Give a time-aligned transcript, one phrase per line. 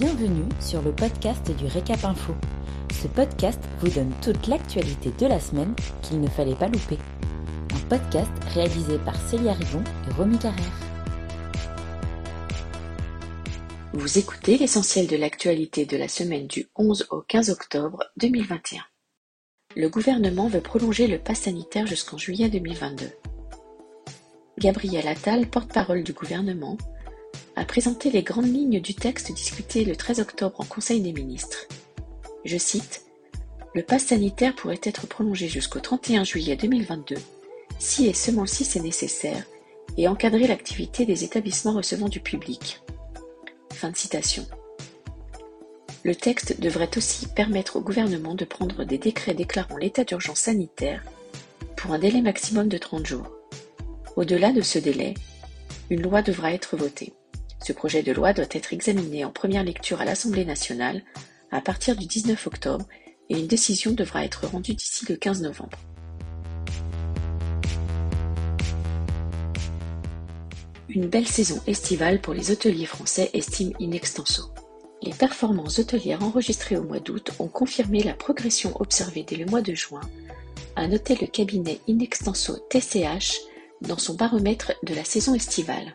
[0.00, 2.32] Bienvenue sur le podcast du Récap Info.
[3.02, 6.96] Ce podcast vous donne toute l'actualité de la semaine qu'il ne fallait pas louper.
[7.74, 10.80] Un podcast réalisé par Célia Rivon et Romy Carrère.
[13.92, 18.80] Vous écoutez l'essentiel de l'actualité de la semaine du 11 au 15 octobre 2021.
[19.76, 23.04] Le gouvernement veut prolonger le pass sanitaire jusqu'en juillet 2022.
[24.56, 26.78] Gabriel Attal, porte-parole du gouvernement,
[27.60, 31.66] a présenté les grandes lignes du texte discuté le 13 octobre en Conseil des ministres.
[32.46, 33.04] Je cite
[33.74, 37.16] Le pass sanitaire pourrait être prolongé jusqu'au 31 juillet 2022,
[37.78, 39.44] si et seulement si c'est nécessaire,
[39.98, 42.80] et encadrer l'activité des établissements recevant du public.
[43.74, 44.46] Fin de citation.
[46.02, 51.04] Le texte devrait aussi permettre au gouvernement de prendre des décrets déclarant l'état d'urgence sanitaire
[51.76, 53.30] pour un délai maximum de 30 jours.
[54.16, 55.12] Au-delà de ce délai,
[55.90, 57.12] une loi devra être votée.
[57.62, 61.02] Ce projet de loi doit être examiné en première lecture à l'Assemblée nationale
[61.50, 62.86] à partir du 19 octobre
[63.28, 65.78] et une décision devra être rendue d'ici le 15 novembre.
[70.88, 74.50] Une belle saison estivale pour les hôteliers français estime Inextenso.
[75.02, 79.62] Les performances hôtelières enregistrées au mois d'août ont confirmé la progression observée dès le mois
[79.62, 80.00] de juin,
[80.76, 83.40] a noté le cabinet Inextenso TCH
[83.82, 85.94] dans son baromètre de la saison estivale.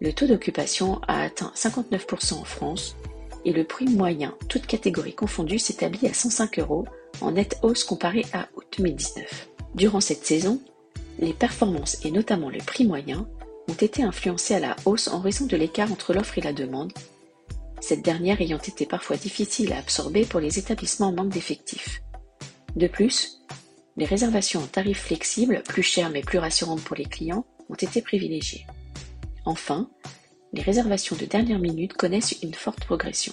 [0.00, 2.96] Le taux d'occupation a atteint 59% en France
[3.44, 6.86] et le prix moyen, toutes catégories confondues, s'établit à 105 euros,
[7.20, 9.48] en nette hausse comparée à août 2019.
[9.74, 10.60] Durant cette saison,
[11.18, 13.26] les performances et notamment le prix moyen
[13.68, 16.92] ont été influencés à la hausse en raison de l'écart entre l'offre et la demande,
[17.80, 22.02] cette dernière ayant été parfois difficile à absorber pour les établissements en manque d'effectifs.
[22.76, 23.40] De plus,
[23.96, 28.00] les réservations en tarifs flexibles, plus chères mais plus rassurantes pour les clients, ont été
[28.00, 28.66] privilégiées.
[29.48, 29.88] Enfin,
[30.52, 33.32] les réservations de dernière minute connaissent une forte progression.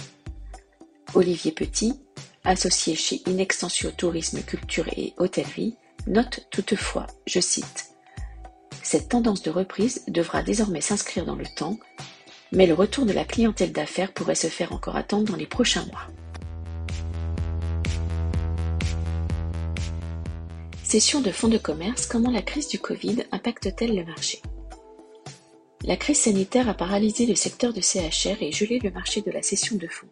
[1.13, 1.99] Olivier Petit,
[2.45, 5.75] associé chez Inextensio Tourisme, Culture et Hôtellerie,
[6.07, 7.89] note toutefois, je cite,
[8.81, 11.77] Cette tendance de reprise devra désormais s'inscrire dans le temps,
[12.53, 15.85] mais le retour de la clientèle d'affaires pourrait se faire encore attendre dans les prochains
[15.87, 16.07] mois.
[20.81, 24.41] Session de fonds de commerce, comment la crise du Covid impacte-t-elle le marché?
[25.83, 29.41] La crise sanitaire a paralysé le secteur de CHR et gelé le marché de la
[29.41, 30.07] cession de fonds.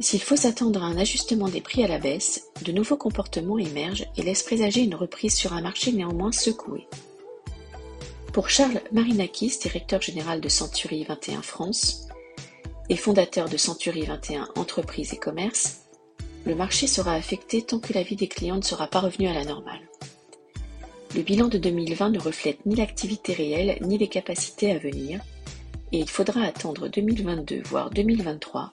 [0.00, 4.06] S'il faut s'attendre à un ajustement des prix à la baisse, de nouveaux comportements émergent
[4.16, 6.88] et laissent présager une reprise sur un marché néanmoins secoué.
[8.32, 12.08] Pour Charles Marinakis, directeur général de Century 21 France
[12.88, 15.82] et fondateur de Century 21 Entreprises et Commerce,
[16.46, 19.34] le marché sera affecté tant que la vie des clients ne sera pas revenue à
[19.34, 19.80] la normale.
[21.14, 25.20] Le bilan de 2020 ne reflète ni l'activité réelle ni les capacités à venir,
[25.92, 28.70] et il faudra attendre 2022 voire 2023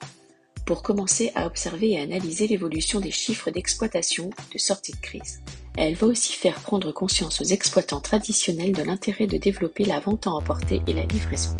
[0.64, 5.42] pour commencer à observer et analyser l'évolution des chiffres d'exploitation de sortie de crise.
[5.76, 10.26] Elle va aussi faire prendre conscience aux exploitants traditionnels de l'intérêt de développer la vente
[10.26, 11.54] en emporter et la livraison.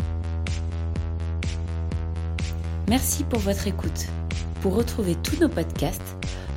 [2.87, 4.07] Merci pour votre écoute.
[4.61, 6.17] Pour retrouver tous nos podcasts,